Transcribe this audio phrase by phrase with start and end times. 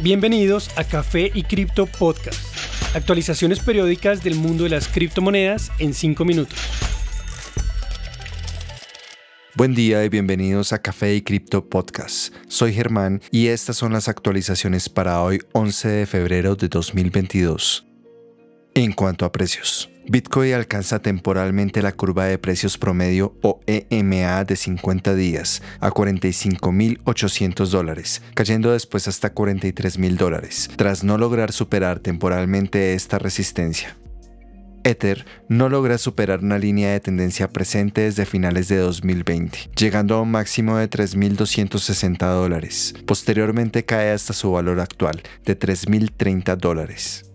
[0.00, 2.38] Bienvenidos a Café y Cripto Podcast.
[2.94, 6.56] Actualizaciones periódicas del mundo de las criptomonedas en 5 minutos.
[9.56, 12.32] Buen día y bienvenidos a Café y Cripto Podcast.
[12.46, 17.87] Soy Germán y estas son las actualizaciones para hoy 11 de febrero de 2022.
[18.74, 19.90] En cuanto a precios.
[20.10, 27.66] Bitcoin alcanza temporalmente la curva de precios promedio o EMA de 50 días a 45.800
[27.68, 33.96] dólares, cayendo después hasta 43.000 dólares, tras no lograr superar temporalmente esta resistencia.
[34.84, 40.22] Ether no logra superar una línea de tendencia presente desde finales de 2020, llegando a
[40.22, 42.94] un máximo de 3.260 dólares.
[43.06, 47.27] Posteriormente cae hasta su valor actual de 3.030 dólares.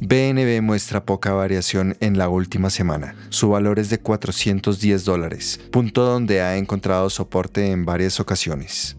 [0.00, 3.16] BNB muestra poca variación en la última semana.
[3.30, 8.96] Su valor es de 410 dólares, punto donde ha encontrado soporte en varias ocasiones.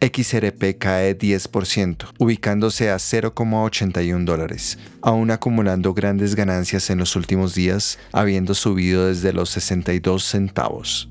[0.00, 7.98] XRP cae 10%, ubicándose a 0,81 dólares, aún acumulando grandes ganancias en los últimos días,
[8.12, 11.08] habiendo subido desde los 62 centavos.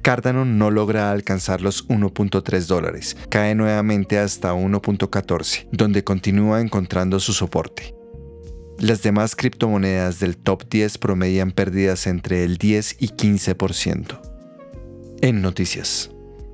[0.00, 7.32] Cardano no logra alcanzar los 1.3 dólares, cae nuevamente hasta 1.14, donde continúa encontrando su
[7.32, 7.95] soporte.
[8.78, 14.20] Las demás criptomonedas del top 10 promedian pérdidas entre el 10 y 15%.
[15.22, 16.10] En noticias.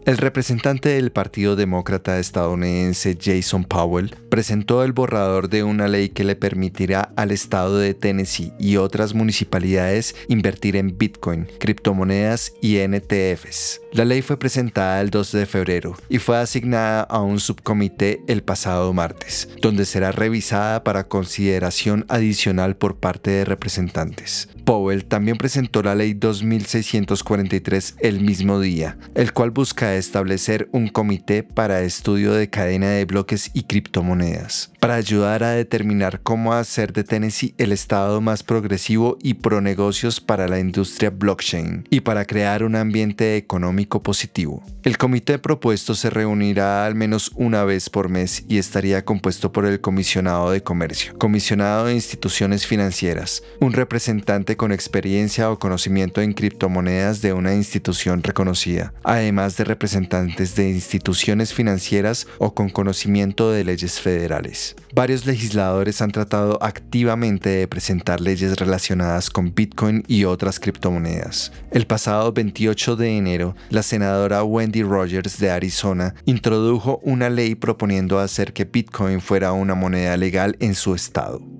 [0.06, 6.22] El representante del Partido Demócrata estadounidense Jason Powell presentó el borrador de una ley que
[6.22, 13.80] le permitirá al estado de Tennessee y otras municipalidades invertir en Bitcoin, criptomonedas y NTFs.
[13.92, 18.42] La ley fue presentada el 12 de febrero y fue asignada a un subcomité el
[18.42, 24.48] pasado martes, donde será revisada para consideración adicional por parte de representantes.
[24.64, 31.42] Powell también presentó la ley 2643 el mismo día, el cual busca establecer un comité
[31.42, 37.04] para estudio de cadena de bloques y criptomonedas, para ayudar a determinar cómo hacer de
[37.04, 42.64] Tennessee el estado más progresivo y pro negocios para la industria blockchain, y para crear
[42.64, 44.60] un ambiente económico positivo.
[44.82, 49.66] El comité propuesto se reunirá al menos una vez por mes y estaría compuesto por
[49.66, 56.32] el comisionado de comercio, comisionado de instituciones financieras, un representante con experiencia o conocimiento en
[56.32, 63.62] criptomonedas de una institución reconocida, además de representantes de instituciones financieras o con conocimiento de
[63.62, 64.71] leyes federales.
[64.94, 71.52] Varios legisladores han tratado activamente de presentar leyes relacionadas con Bitcoin y otras criptomonedas.
[71.70, 78.18] El pasado 28 de enero, la senadora Wendy Rogers de Arizona introdujo una ley proponiendo
[78.18, 81.51] hacer que Bitcoin fuera una moneda legal en su estado.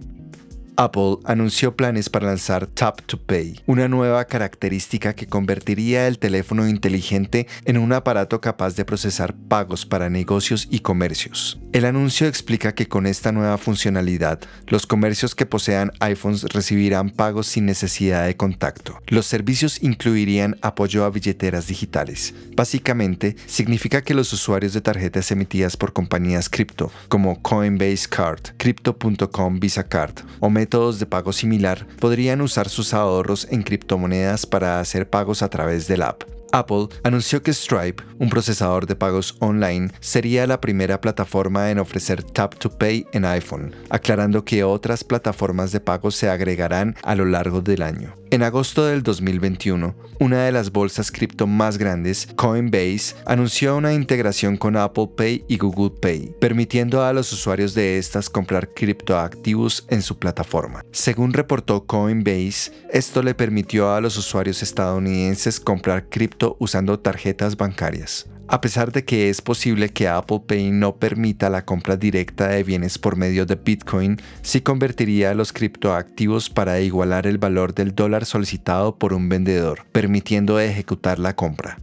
[0.82, 6.66] Apple anunció planes para lanzar Tap to Pay, una nueva característica que convertiría el teléfono
[6.69, 11.60] inteligente en un aparato capaz de procesar pagos para negocios y comercios.
[11.72, 17.47] El anuncio explica que con esta nueva funcionalidad, los comercios que posean iPhones recibirán pagos
[17.47, 18.99] sin necesidad de contacto.
[19.06, 22.34] Los servicios incluirían apoyo a billeteras digitales.
[22.56, 29.60] Básicamente, significa que los usuarios de tarjetas emitidas por compañías cripto, como Coinbase Card, Crypto.com
[29.60, 35.06] Visa Card o métodos de pago similar podrían usar sus ahorros en criptomonedas para hacer
[35.06, 36.22] pagos a través del app.
[36.53, 42.23] Apple anunció que Stripe, un procesador de pagos online, sería la primera plataforma en ofrecer
[42.23, 47.25] Tap to Pay en iPhone, aclarando que otras plataformas de pagos se agregarán a lo
[47.25, 48.15] largo del año.
[48.31, 54.57] En agosto del 2021, una de las bolsas cripto más grandes, Coinbase, anunció una integración
[54.57, 60.01] con Apple Pay y Google Pay, permitiendo a los usuarios de estas comprar criptoactivos en
[60.01, 60.83] su plataforma.
[60.93, 68.27] Según reportó Coinbase, esto le permitió a los usuarios estadounidenses comprar cripto usando tarjetas bancarias.
[68.49, 72.63] A pesar de que es posible que Apple Pay no permita la compra directa de
[72.63, 78.27] bienes por medio de Bitcoin, sí convertiría los criptoactivos para igualar el valor del dólar
[78.27, 81.79] solicitado por un vendedor, permitiendo ejecutar la compra.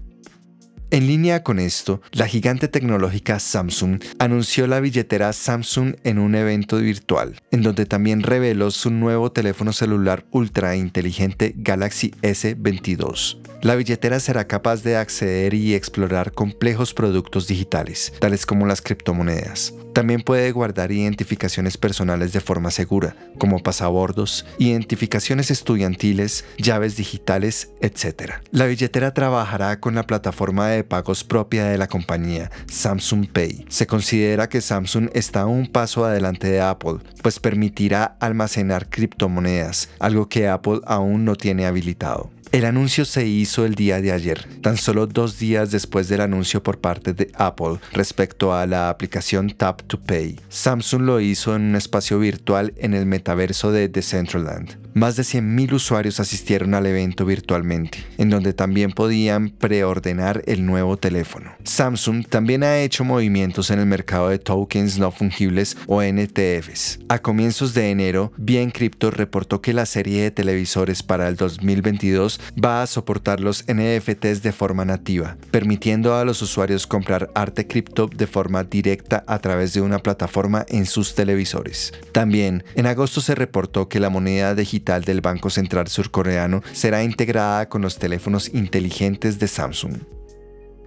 [0.92, 6.78] En línea con esto, la gigante tecnológica Samsung anunció la billetera Samsung en un evento
[6.78, 13.38] virtual, en donde también reveló su nuevo teléfono celular ultra inteligente Galaxy S22.
[13.62, 19.76] La billetera será capaz de acceder y explorar complejos productos digitales, tales como las criptomonedas.
[19.94, 28.34] También puede guardar identificaciones personales de forma segura, como pasabordos, identificaciones estudiantiles, llaves digitales, etc.
[28.52, 33.66] La billetera trabajará con la plataforma de pagos propia de la compañía, Samsung Pay.
[33.70, 40.30] Se considera que Samsung está un paso adelante de Apple, pues permitirá almacenar criptomonedas, algo
[40.30, 42.30] que Apple aún no tiene habilitado.
[42.52, 46.64] El anuncio se hizo el día de ayer, tan solo dos días después del anuncio
[46.64, 50.40] por parte de Apple respecto a la aplicación Tap to Pay.
[50.50, 54.80] Samsung lo hizo en un espacio virtual en el metaverso de Decentraland.
[54.96, 60.98] Más de 100.000 usuarios asistieron al evento virtualmente, en donde también podían preordenar el nuevo
[60.98, 61.52] teléfono.
[61.64, 67.00] Samsung también ha hecho movimientos en el mercado de tokens no fungibles o NTFs.
[67.08, 72.39] A comienzos de enero, Bien Crypto reportó que la serie de televisores para el 2022
[72.62, 78.08] va a soportar los NFTs de forma nativa, permitiendo a los usuarios comprar arte cripto
[78.08, 81.94] de forma directa a través de una plataforma en sus televisores.
[82.12, 87.70] También, en agosto se reportó que la moneda digital del Banco Central Surcoreano será integrada
[87.70, 90.19] con los teléfonos inteligentes de Samsung.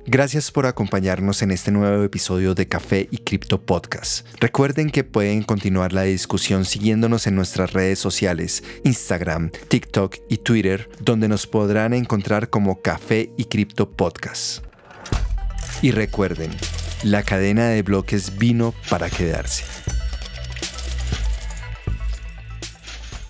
[0.05, 4.27] Gracias por acompañarnos en este nuevo episodio de Café y Cripto Podcast.
[4.41, 10.91] Recuerden que pueden continuar la discusión siguiéndonos en nuestras redes sociales, Instagram, TikTok y Twitter,
[11.01, 14.65] donde nos podrán encontrar como Café y Cripto Podcast.
[15.83, 16.51] Y recuerden,
[17.05, 19.65] la cadena de bloques vino para quedarse.